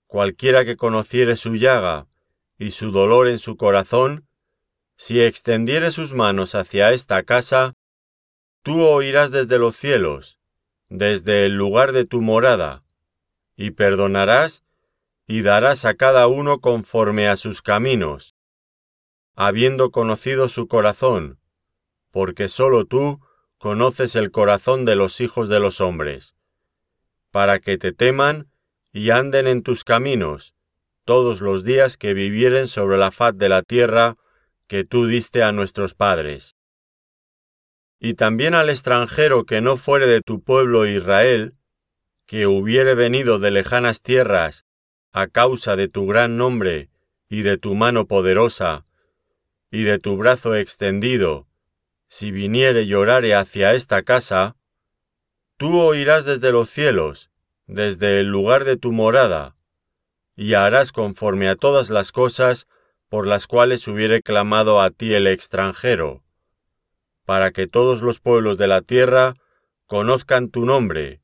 cualquiera 0.08 0.64
que 0.64 0.76
conociere 0.76 1.36
su 1.36 1.54
llaga 1.54 2.08
y 2.58 2.72
su 2.72 2.90
dolor 2.90 3.28
en 3.28 3.38
su 3.38 3.56
corazón, 3.56 4.26
si 4.96 5.20
extendiere 5.20 5.92
sus 5.92 6.14
manos 6.14 6.56
hacia 6.56 6.92
esta 6.92 7.22
casa, 7.22 7.76
tú 8.62 8.82
oirás 8.84 9.30
desde 9.30 9.58
los 9.58 9.76
cielos, 9.76 10.40
desde 10.88 11.44
el 11.44 11.56
lugar 11.56 11.92
de 11.92 12.04
tu 12.04 12.22
morada, 12.22 12.82
y 13.54 13.70
perdonarás 13.72 14.64
y 15.26 15.42
darás 15.42 15.84
a 15.84 15.94
cada 15.94 16.26
uno 16.26 16.60
conforme 16.60 17.28
a 17.28 17.36
sus 17.36 17.60
caminos, 17.60 18.34
habiendo 19.36 19.90
conocido 19.90 20.48
su 20.48 20.68
corazón, 20.68 21.38
porque 22.10 22.48
sólo 22.48 22.86
tú 22.86 23.20
conoces 23.58 24.16
el 24.16 24.30
corazón 24.30 24.86
de 24.86 24.96
los 24.96 25.20
hijos 25.20 25.50
de 25.50 25.60
los 25.60 25.82
hombres, 25.82 26.34
para 27.30 27.58
que 27.58 27.76
te 27.76 27.92
teman 27.92 28.50
y 28.92 29.10
anden 29.10 29.46
en 29.46 29.62
tus 29.62 29.84
caminos 29.84 30.54
todos 31.04 31.40
los 31.40 31.64
días 31.64 31.96
que 31.96 32.12
vivieren 32.12 32.66
sobre 32.66 32.98
la 32.98 33.10
faz 33.10 33.36
de 33.36 33.48
la 33.48 33.62
tierra 33.62 34.16
que 34.66 34.84
tú 34.84 35.06
diste 35.06 35.42
a 35.42 35.52
nuestros 35.52 35.94
padres. 35.94 36.54
Y 37.98 38.12
también 38.12 38.54
al 38.54 38.68
extranjero 38.68 39.44
que 39.44 39.62
no 39.62 39.78
fuere 39.78 40.06
de 40.06 40.20
tu 40.20 40.42
pueblo 40.42 40.86
Israel, 40.86 41.54
que 42.26 42.46
hubiere 42.46 42.94
venido 42.94 43.38
de 43.38 43.50
lejanas 43.50 44.02
tierras 44.02 44.66
a 45.12 45.28
causa 45.28 45.76
de 45.76 45.88
tu 45.88 46.06
gran 46.06 46.36
nombre 46.36 46.90
y 47.30 47.40
de 47.40 47.56
tu 47.56 47.74
mano 47.74 48.06
poderosa, 48.06 48.84
y 49.70 49.84
de 49.84 49.98
tu 49.98 50.18
brazo 50.18 50.54
extendido, 50.54 51.48
si 52.08 52.30
viniere 52.30 52.86
llorare 52.86 53.34
hacia 53.34 53.72
esta 53.72 54.02
casa, 54.02 54.56
tú 55.56 55.78
oirás 55.78 56.26
desde 56.26 56.52
los 56.52 56.68
cielos, 56.68 57.30
desde 57.68 58.18
el 58.18 58.28
lugar 58.28 58.64
de 58.64 58.78
tu 58.78 58.92
morada, 58.92 59.54
y 60.34 60.54
harás 60.54 60.90
conforme 60.90 61.48
a 61.48 61.54
todas 61.54 61.90
las 61.90 62.12
cosas 62.12 62.66
por 63.10 63.26
las 63.26 63.46
cuales 63.46 63.86
hubiere 63.86 64.22
clamado 64.22 64.80
a 64.80 64.90
ti 64.90 65.12
el 65.12 65.26
extranjero, 65.26 66.24
para 67.26 67.50
que 67.52 67.66
todos 67.66 68.00
los 68.00 68.20
pueblos 68.20 68.56
de 68.56 68.68
la 68.68 68.80
tierra 68.80 69.34
conozcan 69.86 70.48
tu 70.48 70.64
nombre, 70.64 71.20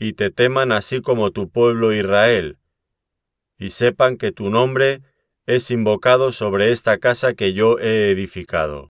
y 0.00 0.14
te 0.14 0.30
teman 0.30 0.72
así 0.72 1.00
como 1.00 1.30
tu 1.30 1.48
pueblo 1.48 1.92
Israel, 1.92 2.58
y 3.56 3.70
sepan 3.70 4.16
que 4.16 4.32
tu 4.32 4.50
nombre 4.50 5.02
es 5.46 5.70
invocado 5.70 6.32
sobre 6.32 6.72
esta 6.72 6.98
casa 6.98 7.34
que 7.34 7.52
yo 7.52 7.78
he 7.78 8.10
edificado. 8.10 8.90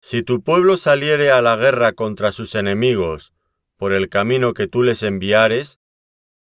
Si 0.00 0.22
tu 0.22 0.42
pueblo 0.42 0.76
saliere 0.76 1.30
a 1.30 1.40
la 1.42 1.56
guerra 1.56 1.92
contra 1.92 2.32
sus 2.32 2.54
enemigos 2.56 3.35
por 3.76 3.92
el 3.92 4.08
camino 4.08 4.54
que 4.54 4.66
tú 4.66 4.82
les 4.82 5.02
enviares, 5.02 5.78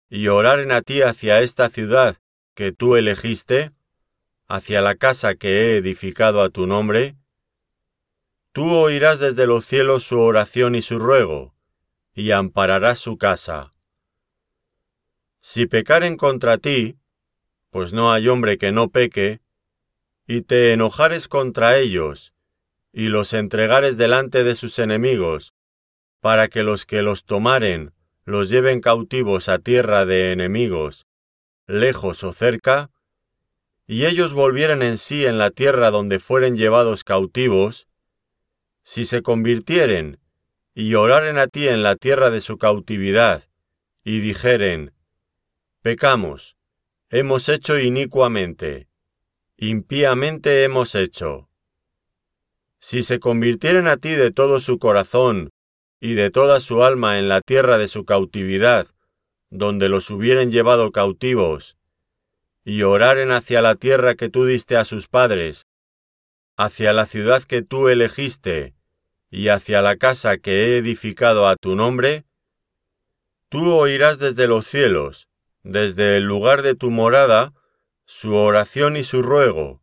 y 0.09 0.29
oraren 0.29 0.73
a 0.73 0.83
ti 0.83 1.03
hacia 1.03 1.41
esta 1.41 1.69
ciudad 1.69 2.19
que 2.55 2.73
tú 2.73 2.97
elegiste, 2.97 3.73
hacia 4.47 4.83
la 4.83 4.95
casa 4.95 5.35
que 5.35 5.49
he 5.49 5.77
edificado 5.77 6.43
a 6.43 6.51
tu 6.51 6.67
nombre, 6.67 7.17
tú 8.53 8.71
oirás 8.71 9.19
desde 9.19 9.47
los 9.47 9.65
cielos 9.65 10.05
su 10.05 10.21
oración 10.21 10.75
y 10.75 10.83
su 10.83 10.99
ruego, 10.99 11.55
y 12.15 12.31
ampararás 12.31 12.99
su 12.99 13.17
casa. 13.17 13.73
Si 15.41 15.67
pecaren 15.67 16.17
contra 16.17 16.59
ti, 16.59 16.97
pues 17.71 17.93
no 17.93 18.13
hay 18.13 18.29
hombre 18.29 18.57
que 18.57 18.71
no 18.71 18.91
peque, 18.91 19.41
y 20.27 20.43
te 20.43 20.73
enojares 20.73 21.27
contra 21.27 21.77
ellos, 21.79 22.33
y 22.93 23.09
los 23.09 23.33
entregares 23.33 23.97
delante 23.97 24.45
de 24.45 24.55
sus 24.55 24.79
enemigos, 24.79 25.55
para 26.25 26.49
que 26.49 26.63
los 26.63 26.87
que 26.87 27.03
los 27.03 27.27
tomaren 27.27 27.93
los 28.25 28.49
lleven 28.49 28.81
cautivos 28.81 29.51
a 29.51 29.59
tierra 29.59 30.07
de 30.07 30.33
enemigos, 30.33 31.07
lejos 31.67 32.25
o 32.25 32.33
cerca, 32.33 32.91
y 33.87 34.07
ellos 34.07 34.33
volvieren 34.33 34.81
en 34.81 34.97
sí 34.97 35.27
en 35.27 35.37
la 35.37 35.51
tierra 35.51 35.91
donde 35.91 36.21
fueren 36.21 36.57
llevados 36.57 37.05
cautivos, 37.05 37.89
si 38.85 39.05
se 39.05 39.21
convirtieren 39.21 40.19
y 40.75 40.95
oraren 40.95 41.37
a 41.37 41.47
ti 41.47 41.69
en 41.69 41.83
la 41.83 41.95
tierra 41.95 42.31
de 42.31 42.41
su 42.41 42.57
cautividad, 42.57 43.43
y 44.03 44.21
dijeren, 44.21 44.95
pecamos, 45.83 46.57
hemos 47.11 47.51
hecho 47.51 47.79
inicuamente, 47.79 48.89
impíamente 49.59 50.65
hemos 50.65 50.95
hecho, 50.95 51.51
si 52.81 53.03
se 53.03 53.21
convirtieren 53.21 53.89
a 53.89 53.99
ti 53.99 54.13
de 54.13 54.31
todo 54.31 54.59
su 54.59 54.79
corazón 54.79 55.51
y 56.05 56.13
de 56.13 56.31
toda 56.31 56.61
su 56.61 56.85
alma 56.85 57.19
en 57.19 57.31
la 57.31 57.41
tierra 57.41 57.79
de 57.79 57.89
su 57.89 58.05
cautividad, 58.05 58.89
donde 59.49 59.89
los 59.89 60.11
hubieren 60.11 60.53
llevado 60.53 60.93
cautivos, 60.93 61.79
y 62.63 62.83
oraren 62.83 63.33
hacia 63.33 63.63
la 63.63 63.75
tierra 63.75 64.15
que 64.15 64.29
tú 64.29 64.45
diste 64.45 64.77
a 64.77 64.85
sus 64.85 65.09
padres, 65.09 65.67
hacia 66.59 66.93
la 66.93 67.07
ciudad 67.07 67.43
que 67.43 67.63
tú 67.63 67.89
elegiste, 67.89 68.75
y 69.31 69.49
hacia 69.49 69.81
la 69.81 69.97
casa 69.97 70.37
que 70.37 70.67
he 70.67 70.77
edificado 70.77 71.49
a 71.49 71.57
tu 71.57 71.75
nombre, 71.75 72.27
tú 73.49 73.73
oirás 73.73 74.19
desde 74.19 74.47
los 74.47 74.67
cielos, 74.67 75.27
desde 75.63 76.19
el 76.19 76.25
lugar 76.25 76.61
de 76.61 76.75
tu 76.75 76.91
morada, 76.91 77.55
su 78.05 78.35
oración 78.35 78.99
y 78.99 79.05
su 79.05 79.23
ruego, 79.23 79.81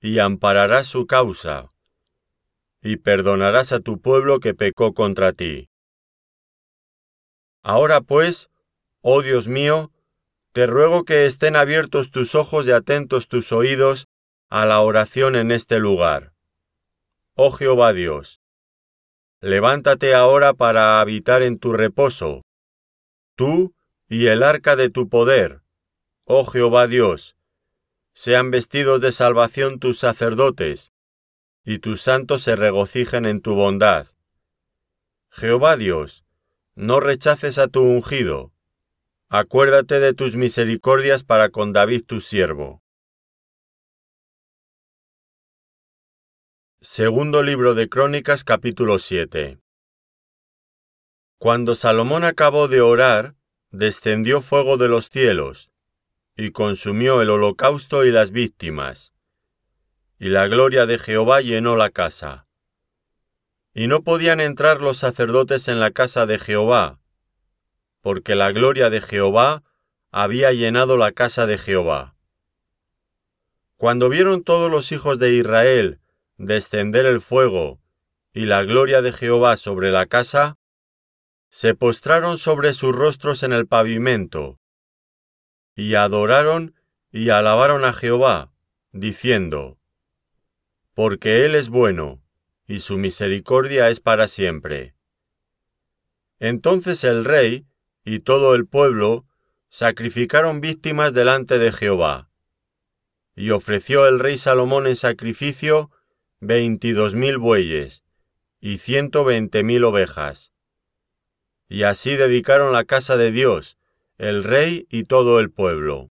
y 0.00 0.20
ampararás 0.20 0.86
su 0.86 1.08
causa 1.08 1.72
y 2.86 2.96
perdonarás 2.96 3.72
a 3.72 3.80
tu 3.80 4.00
pueblo 4.00 4.38
que 4.38 4.54
pecó 4.54 4.94
contra 4.94 5.32
ti. 5.32 5.68
Ahora 7.64 8.00
pues, 8.00 8.48
oh 9.00 9.22
Dios 9.22 9.48
mío, 9.48 9.90
te 10.52 10.68
ruego 10.68 11.04
que 11.04 11.26
estén 11.26 11.56
abiertos 11.56 12.12
tus 12.12 12.36
ojos 12.36 12.68
y 12.68 12.70
atentos 12.70 13.26
tus 13.26 13.50
oídos 13.50 14.06
a 14.50 14.66
la 14.66 14.80
oración 14.80 15.34
en 15.34 15.50
este 15.50 15.80
lugar. 15.80 16.32
Oh 17.34 17.50
Jehová 17.50 17.92
Dios, 17.92 18.40
levántate 19.40 20.14
ahora 20.14 20.54
para 20.54 21.00
habitar 21.00 21.42
en 21.42 21.58
tu 21.58 21.72
reposo, 21.72 22.42
tú 23.34 23.74
y 24.08 24.28
el 24.28 24.44
arca 24.44 24.76
de 24.76 24.90
tu 24.90 25.08
poder, 25.08 25.60
oh 26.24 26.46
Jehová 26.46 26.86
Dios, 26.86 27.36
sean 28.14 28.52
vestidos 28.52 29.00
de 29.00 29.10
salvación 29.10 29.80
tus 29.80 29.98
sacerdotes, 29.98 30.92
y 31.68 31.80
tus 31.80 32.00
santos 32.00 32.42
se 32.42 32.54
regocijen 32.54 33.26
en 33.26 33.40
tu 33.40 33.56
bondad. 33.56 34.06
Jehová 35.30 35.76
Dios, 35.76 36.24
no 36.76 37.00
rechaces 37.00 37.58
a 37.58 37.66
tu 37.66 37.82
ungido. 37.82 38.52
Acuérdate 39.28 39.98
de 39.98 40.14
tus 40.14 40.36
misericordias 40.36 41.24
para 41.24 41.48
con 41.48 41.72
David 41.72 42.04
tu 42.06 42.20
siervo. 42.20 42.84
Segundo 46.80 47.42
libro 47.42 47.74
de 47.74 47.88
Crónicas 47.88 48.44
capítulo 48.44 49.00
7 49.00 49.58
Cuando 51.38 51.74
Salomón 51.74 52.22
acabó 52.22 52.68
de 52.68 52.80
orar, 52.80 53.34
descendió 53.70 54.40
fuego 54.40 54.76
de 54.76 54.86
los 54.86 55.08
cielos, 55.08 55.72
y 56.36 56.52
consumió 56.52 57.22
el 57.22 57.30
holocausto 57.30 58.04
y 58.04 58.12
las 58.12 58.30
víctimas 58.30 59.15
y 60.18 60.30
la 60.30 60.48
gloria 60.48 60.86
de 60.86 60.98
Jehová 60.98 61.40
llenó 61.40 61.76
la 61.76 61.90
casa. 61.90 62.46
Y 63.74 63.86
no 63.86 64.02
podían 64.02 64.40
entrar 64.40 64.80
los 64.80 64.96
sacerdotes 64.98 65.68
en 65.68 65.80
la 65.80 65.90
casa 65.90 66.24
de 66.24 66.38
Jehová, 66.38 66.98
porque 68.00 68.34
la 68.34 68.52
gloria 68.52 68.88
de 68.88 69.00
Jehová 69.00 69.62
había 70.10 70.52
llenado 70.52 70.96
la 70.96 71.12
casa 71.12 71.46
de 71.46 71.58
Jehová. 71.58 72.14
Cuando 73.76 74.08
vieron 74.08 74.42
todos 74.42 74.70
los 74.70 74.90
hijos 74.92 75.18
de 75.18 75.34
Israel 75.34 76.00
descender 76.38 77.04
el 77.04 77.20
fuego 77.20 77.78
y 78.32 78.46
la 78.46 78.64
gloria 78.64 79.02
de 79.02 79.12
Jehová 79.12 79.58
sobre 79.58 79.90
la 79.90 80.06
casa, 80.06 80.56
se 81.50 81.74
postraron 81.74 82.38
sobre 82.38 82.72
sus 82.72 82.94
rostros 82.94 83.42
en 83.42 83.52
el 83.52 83.66
pavimento, 83.66 84.58
y 85.74 85.94
adoraron 85.94 86.74
y 87.10 87.30
alabaron 87.30 87.84
a 87.84 87.92
Jehová, 87.92 88.52
diciendo, 88.92 89.78
porque 90.96 91.44
Él 91.44 91.54
es 91.54 91.68
bueno, 91.68 92.22
y 92.66 92.80
su 92.80 92.96
misericordia 92.96 93.90
es 93.90 94.00
para 94.00 94.28
siempre. 94.28 94.94
Entonces 96.38 97.04
el 97.04 97.26
rey 97.26 97.66
y 98.02 98.20
todo 98.20 98.54
el 98.54 98.66
pueblo 98.66 99.26
sacrificaron 99.68 100.62
víctimas 100.62 101.12
delante 101.12 101.58
de 101.58 101.70
Jehová. 101.70 102.30
Y 103.34 103.50
ofreció 103.50 104.08
el 104.08 104.18
rey 104.18 104.38
Salomón 104.38 104.86
en 104.86 104.96
sacrificio 104.96 105.90
veintidós 106.40 107.14
mil 107.14 107.36
bueyes 107.36 108.02
y 108.58 108.78
ciento 108.78 109.22
veinte 109.22 109.62
mil 109.62 109.84
ovejas. 109.84 110.50
y 111.68 111.82
así 111.82 112.16
dedicaron 112.16 112.72
la 112.72 112.84
casa 112.84 113.18
de 113.18 113.32
Dios, 113.32 113.76
el 114.16 114.44
rey 114.44 114.86
y 114.88 115.04
todo 115.04 115.40
el 115.40 115.50
pueblo. 115.50 116.10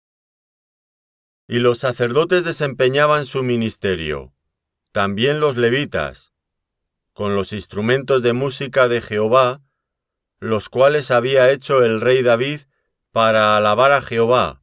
Y 1.46 1.60
los 1.60 1.78
sacerdotes 1.78 2.44
desempeñaban 2.44 3.26
su 3.26 3.44
ministerio, 3.44 4.32
también 4.92 5.40
los 5.40 5.56
levitas, 5.56 6.34
con 7.14 7.34
los 7.34 7.54
instrumentos 7.54 8.22
de 8.22 8.34
música 8.34 8.88
de 8.88 9.00
Jehová, 9.00 9.62
los 10.38 10.68
cuales 10.68 11.10
había 11.10 11.50
hecho 11.50 11.82
el 11.82 12.02
rey 12.02 12.22
David 12.22 12.60
para 13.10 13.56
alabar 13.56 13.92
a 13.92 14.02
Jehová, 14.02 14.62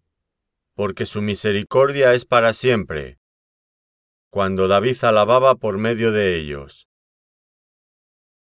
porque 0.76 1.08
su 1.08 1.24
misericordia 1.24 2.14
es 2.14 2.26
para 2.26 2.54
siempre, 2.54 3.20
cuando 4.30 4.68
David 4.68 5.04
alababa 5.04 5.56
por 5.56 5.80
medio 5.80 6.12
de 6.12 6.36
ellos. 6.38 6.88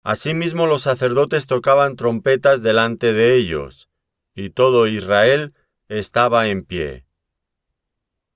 Asimismo 0.03 0.67
los 0.67 0.83
sacerdotes 0.83 1.47
tocaban 1.47 1.95
trompetas 1.95 2.63
delante 2.63 3.13
de 3.13 3.37
ellos, 3.37 3.89
y 4.35 4.51
todo 4.51 4.89
Israel 4.89 5.55
estaba 5.89 6.49
en 6.49 6.65
pie. 6.65 7.07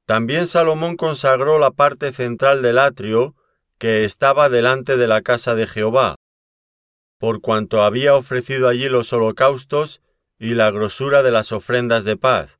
También 0.06 0.46
Salomón 0.46 0.96
consagró 0.96 1.58
la 1.58 1.72
parte 1.72 2.12
central 2.12 2.62
del 2.62 2.78
atrio 2.78 3.36
que 3.80 4.04
estaba 4.04 4.50
delante 4.50 4.98
de 4.98 5.08
la 5.08 5.22
casa 5.22 5.54
de 5.54 5.66
Jehová, 5.66 6.16
por 7.16 7.40
cuanto 7.40 7.82
había 7.82 8.14
ofrecido 8.14 8.68
allí 8.68 8.90
los 8.90 9.10
holocaustos 9.14 10.02
y 10.38 10.52
la 10.52 10.70
grosura 10.70 11.22
de 11.22 11.30
las 11.30 11.50
ofrendas 11.50 12.04
de 12.04 12.18
paz, 12.18 12.58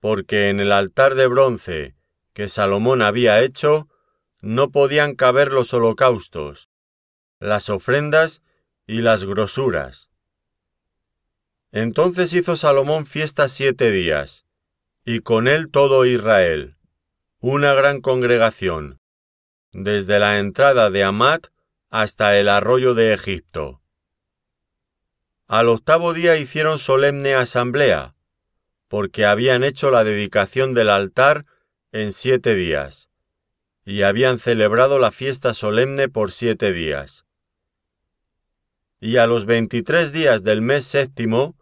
porque 0.00 0.48
en 0.48 0.58
el 0.58 0.72
altar 0.72 1.14
de 1.14 1.28
bronce 1.28 1.94
que 2.32 2.48
Salomón 2.48 3.02
había 3.02 3.40
hecho 3.40 3.88
no 4.40 4.72
podían 4.72 5.14
caber 5.14 5.52
los 5.52 5.72
holocaustos, 5.74 6.70
las 7.38 7.70
ofrendas 7.70 8.42
y 8.88 9.02
las 9.02 9.24
grosuras. 9.24 10.10
Entonces 11.70 12.32
hizo 12.32 12.56
Salomón 12.56 13.06
fiesta 13.06 13.48
siete 13.48 13.92
días, 13.92 14.44
y 15.04 15.20
con 15.20 15.46
él 15.46 15.70
todo 15.70 16.04
Israel, 16.04 16.76
una 17.38 17.74
gran 17.74 18.00
congregación, 18.00 18.99
desde 19.72 20.18
la 20.18 20.38
entrada 20.38 20.90
de 20.90 21.04
Amat 21.04 21.48
hasta 21.90 22.38
el 22.38 22.48
arroyo 22.48 22.94
de 22.94 23.12
Egipto. 23.12 23.80
Al 25.46 25.68
octavo 25.68 26.12
día 26.12 26.36
hicieron 26.36 26.78
solemne 26.78 27.34
asamblea, 27.34 28.14
porque 28.88 29.26
habían 29.26 29.64
hecho 29.64 29.90
la 29.90 30.04
dedicación 30.04 30.74
del 30.74 30.88
altar 30.88 31.46
en 31.92 32.12
siete 32.12 32.54
días, 32.54 33.08
y 33.84 34.02
habían 34.02 34.38
celebrado 34.38 34.98
la 34.98 35.10
fiesta 35.10 35.54
solemne 35.54 36.08
por 36.08 36.30
siete 36.30 36.72
días. 36.72 37.24
Y 39.00 39.16
a 39.16 39.26
los 39.26 39.46
veintitrés 39.46 40.12
días 40.12 40.42
del 40.44 40.62
mes 40.62 40.84
séptimo 40.84 41.56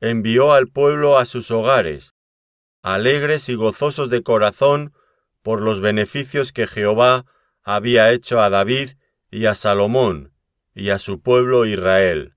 envió 0.00 0.52
al 0.52 0.68
pueblo 0.68 1.18
a 1.18 1.24
sus 1.24 1.50
hogares, 1.50 2.14
alegres 2.82 3.48
y 3.48 3.54
gozosos 3.54 4.10
de 4.10 4.22
corazón 4.22 4.92
por 5.42 5.62
los 5.62 5.80
beneficios 5.80 6.52
que 6.52 6.66
Jehová 6.66 7.24
había 7.64 8.12
hecho 8.12 8.40
a 8.40 8.50
David 8.50 8.90
y 9.30 9.46
a 9.46 9.54
Salomón 9.54 10.32
y 10.74 10.90
a 10.90 10.98
su 10.98 11.20
pueblo 11.20 11.66
Israel. 11.66 12.34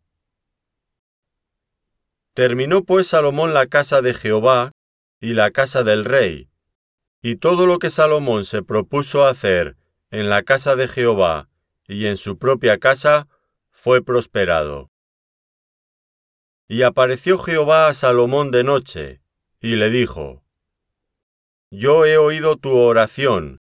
Terminó 2.33 2.83
pues 2.83 3.07
Salomón 3.07 3.53
la 3.53 3.67
casa 3.67 4.01
de 4.01 4.13
Jehová 4.13 4.71
y 5.19 5.33
la 5.33 5.51
casa 5.51 5.83
del 5.83 6.05
rey, 6.05 6.49
y 7.21 7.35
todo 7.35 7.65
lo 7.65 7.79
que 7.79 7.89
Salomón 7.89 8.45
se 8.45 8.63
propuso 8.63 9.25
hacer 9.25 9.75
en 10.11 10.29
la 10.29 10.43
casa 10.43 10.75
de 10.75 10.87
Jehová 10.87 11.49
y 11.87 12.05
en 12.05 12.17
su 12.17 12.37
propia 12.37 12.77
casa 12.77 13.27
fue 13.71 14.01
prosperado. 14.01 14.91
Y 16.67 16.83
apareció 16.83 17.37
Jehová 17.37 17.87
a 17.87 17.93
Salomón 17.93 18.51
de 18.51 18.63
noche, 18.63 19.21
y 19.61 19.75
le 19.75 19.89
dijo, 19.89 20.43
Yo 21.71 22.05
he 22.05 22.17
oído 22.17 22.57
tu 22.57 22.75
oración, 22.75 23.61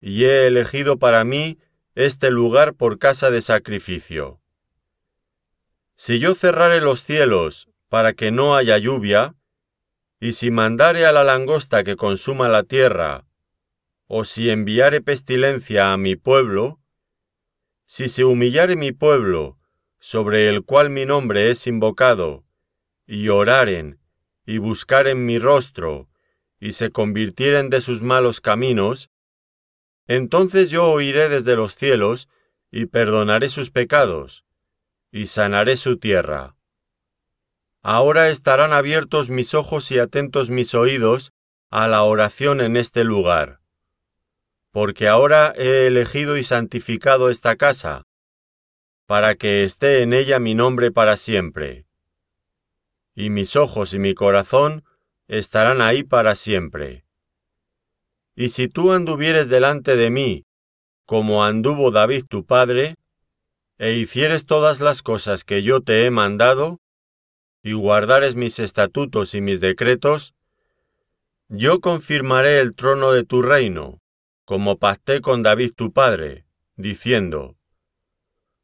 y 0.00 0.24
he 0.24 0.46
elegido 0.46 0.98
para 0.98 1.24
mí 1.24 1.58
este 1.94 2.30
lugar 2.30 2.74
por 2.74 2.98
casa 2.98 3.30
de 3.30 3.42
sacrificio. 3.42 4.40
Si 5.96 6.20
yo 6.20 6.34
cerrare 6.34 6.80
los 6.80 7.02
cielos 7.02 7.68
para 7.88 8.12
que 8.12 8.30
no 8.30 8.54
haya 8.54 8.78
lluvia, 8.78 9.34
y 10.20 10.34
si 10.34 10.50
mandare 10.50 11.06
a 11.06 11.12
la 11.12 11.24
langosta 11.24 11.84
que 11.84 11.96
consuma 11.96 12.48
la 12.48 12.62
tierra, 12.62 13.26
o 14.06 14.24
si 14.24 14.50
enviare 14.50 15.00
pestilencia 15.00 15.92
a 15.92 15.96
mi 15.96 16.16
pueblo, 16.16 16.80
si 17.86 18.08
se 18.08 18.24
humillare 18.24 18.76
mi 18.76 18.92
pueblo, 18.92 19.58
sobre 19.98 20.48
el 20.48 20.64
cual 20.64 20.90
mi 20.90 21.04
nombre 21.04 21.50
es 21.50 21.66
invocado, 21.66 22.44
y 23.06 23.28
oraren, 23.28 23.98
y 24.44 24.58
buscaren 24.58 25.26
mi 25.26 25.38
rostro, 25.38 26.08
y 26.60 26.72
se 26.72 26.90
convirtieren 26.90 27.70
de 27.70 27.80
sus 27.80 28.02
malos 28.02 28.40
caminos, 28.40 29.10
entonces 30.08 30.70
yo 30.70 30.90
oiré 30.90 31.28
desde 31.28 31.54
los 31.54 31.76
cielos, 31.76 32.28
y 32.72 32.86
perdonaré 32.86 33.48
sus 33.48 33.70
pecados, 33.70 34.44
y 35.12 35.26
sanaré 35.28 35.76
su 35.76 35.98
tierra. 35.98 36.56
Ahora 37.82 38.28
estarán 38.28 38.72
abiertos 38.72 39.30
mis 39.30 39.54
ojos 39.54 39.92
y 39.92 40.00
atentos 40.00 40.50
mis 40.50 40.74
oídos 40.74 41.32
a 41.70 41.86
la 41.86 42.02
oración 42.02 42.60
en 42.60 42.76
este 42.76 43.04
lugar. 43.04 43.60
Porque 44.72 45.06
ahora 45.06 45.54
he 45.56 45.86
elegido 45.86 46.36
y 46.36 46.42
santificado 46.42 47.30
esta 47.30 47.54
casa, 47.54 48.06
para 49.06 49.36
que 49.36 49.62
esté 49.62 50.02
en 50.02 50.12
ella 50.12 50.40
mi 50.40 50.54
nombre 50.54 50.90
para 50.90 51.16
siempre 51.16 51.88
y 53.18 53.30
mis 53.30 53.56
ojos 53.56 53.94
y 53.94 53.98
mi 53.98 54.14
corazón 54.14 54.84
estarán 55.26 55.82
ahí 55.82 56.04
para 56.04 56.36
siempre. 56.36 57.04
Y 58.40 58.50
si 58.50 58.68
tú 58.68 58.92
anduvieres 58.92 59.48
delante 59.48 59.96
de 59.96 60.10
mí, 60.10 60.44
como 61.06 61.44
anduvo 61.44 61.90
David 61.90 62.22
tu 62.28 62.46
padre, 62.46 62.94
e 63.78 63.94
hicieres 63.94 64.46
todas 64.46 64.78
las 64.78 65.02
cosas 65.02 65.42
que 65.42 65.64
yo 65.64 65.80
te 65.80 66.06
he 66.06 66.12
mandado, 66.12 66.78
y 67.64 67.72
guardares 67.72 68.36
mis 68.36 68.60
estatutos 68.60 69.34
y 69.34 69.40
mis 69.40 69.60
decretos, 69.60 70.34
yo 71.48 71.80
confirmaré 71.80 72.60
el 72.60 72.76
trono 72.76 73.10
de 73.10 73.24
tu 73.24 73.42
reino, 73.42 73.98
como 74.44 74.78
pacté 74.78 75.20
con 75.20 75.42
David 75.42 75.72
tu 75.74 75.92
padre, 75.92 76.46
diciendo, 76.76 77.56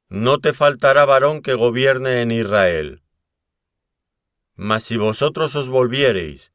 No 0.09 0.39
te 0.39 0.53
faltará 0.53 1.05
varón 1.05 1.43
que 1.43 1.55
gobierne 1.55 2.21
en 2.21 2.31
Israel. 2.31 3.03
Mas 4.55 4.85
si 4.85 4.99
vosotros 4.99 5.57
os 5.57 5.69
volviereis 5.69 6.54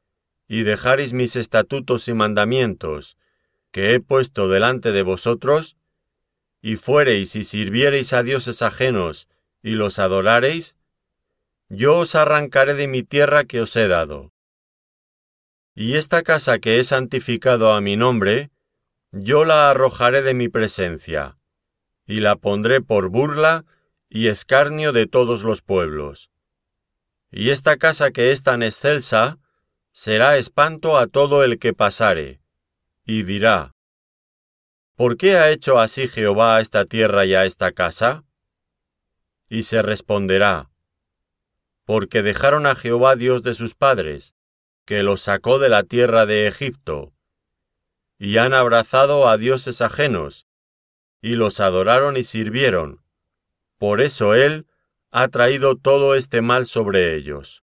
y 0.50 0.64
dejareis 0.64 1.12
mis 1.12 1.36
estatutos 1.36 2.08
y 2.08 2.14
mandamientos 2.14 3.16
que 3.70 3.94
he 3.94 4.00
puesto 4.00 4.48
delante 4.48 4.90
de 4.90 5.04
vosotros, 5.04 5.76
y 6.60 6.74
fuereis 6.74 7.36
y 7.36 7.44
sirviereis 7.44 8.12
a 8.12 8.24
dioses 8.24 8.60
ajenos 8.60 9.28
y 9.62 9.70
los 9.70 10.00
adorareis, 10.00 10.74
yo 11.68 11.98
os 11.98 12.16
arrancaré 12.16 12.74
de 12.74 12.88
mi 12.88 13.04
tierra 13.04 13.44
que 13.44 13.60
os 13.60 13.76
he 13.76 13.86
dado. 13.86 14.32
Y 15.76 15.94
esta 15.94 16.22
casa 16.22 16.58
que 16.58 16.80
he 16.80 16.84
santificado 16.84 17.72
a 17.72 17.80
mi 17.80 17.94
nombre, 17.94 18.50
yo 19.12 19.44
la 19.44 19.70
arrojaré 19.70 20.22
de 20.22 20.34
mi 20.34 20.48
presencia, 20.48 21.38
y 22.06 22.18
la 22.18 22.34
pondré 22.34 22.80
por 22.80 23.08
burla 23.08 23.64
y 24.08 24.26
escarnio 24.26 24.90
de 24.90 25.06
todos 25.06 25.44
los 25.44 25.62
pueblos 25.62 26.30
y 27.30 27.50
esta 27.50 27.76
casa 27.76 28.10
que 28.10 28.32
es 28.32 28.42
tan 28.42 28.62
excelsa 28.62 29.38
será 30.02 30.38
espanto 30.38 30.96
a 30.96 31.08
todo 31.08 31.44
el 31.44 31.58
que 31.58 31.74
pasare, 31.74 32.40
y 33.04 33.22
dirá, 33.22 33.74
¿Por 34.94 35.18
qué 35.18 35.36
ha 35.36 35.50
hecho 35.50 35.78
así 35.78 36.08
Jehová 36.08 36.56
a 36.56 36.60
esta 36.62 36.86
tierra 36.86 37.26
y 37.26 37.34
a 37.34 37.44
esta 37.44 37.72
casa? 37.72 38.24
Y 39.50 39.64
se 39.64 39.82
responderá, 39.82 40.70
porque 41.84 42.22
dejaron 42.22 42.64
a 42.64 42.76
Jehová 42.76 43.14
Dios 43.14 43.42
de 43.42 43.52
sus 43.52 43.74
padres, 43.74 44.34
que 44.86 45.02
los 45.02 45.20
sacó 45.20 45.58
de 45.58 45.68
la 45.68 45.82
tierra 45.82 46.24
de 46.24 46.46
Egipto, 46.46 47.12
y 48.18 48.38
han 48.38 48.54
abrazado 48.54 49.28
a 49.28 49.36
dioses 49.36 49.82
ajenos, 49.82 50.46
y 51.20 51.34
los 51.34 51.60
adoraron 51.60 52.16
y 52.16 52.24
sirvieron. 52.24 53.02
Por 53.76 54.00
eso 54.00 54.34
él 54.34 54.66
ha 55.10 55.28
traído 55.28 55.76
todo 55.76 56.14
este 56.14 56.40
mal 56.40 56.64
sobre 56.64 57.16
ellos. 57.16 57.64